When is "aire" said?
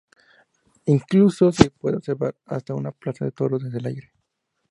3.85-4.11